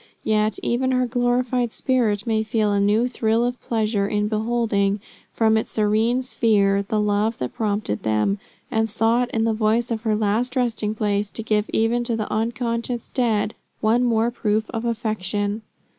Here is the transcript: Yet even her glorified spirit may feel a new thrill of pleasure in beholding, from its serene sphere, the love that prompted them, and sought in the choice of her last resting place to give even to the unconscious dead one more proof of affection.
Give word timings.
Yet 0.23 0.57
even 0.63 0.93
her 0.93 1.05
glorified 1.05 1.71
spirit 1.71 2.25
may 2.25 2.41
feel 2.41 2.71
a 2.73 2.79
new 2.79 3.07
thrill 3.07 3.45
of 3.45 3.61
pleasure 3.61 4.07
in 4.07 4.27
beholding, 4.27 4.99
from 5.31 5.57
its 5.57 5.73
serene 5.73 6.23
sphere, 6.23 6.81
the 6.81 6.99
love 6.99 7.37
that 7.37 7.53
prompted 7.53 8.01
them, 8.01 8.39
and 8.71 8.89
sought 8.89 9.29
in 9.29 9.43
the 9.43 9.53
choice 9.55 9.91
of 9.91 10.01
her 10.01 10.15
last 10.15 10.55
resting 10.55 10.95
place 10.95 11.29
to 11.29 11.43
give 11.43 11.69
even 11.71 12.03
to 12.05 12.15
the 12.15 12.27
unconscious 12.33 13.09
dead 13.09 13.53
one 13.79 14.03
more 14.03 14.31
proof 14.31 14.71
of 14.71 14.85
affection. 14.85 15.61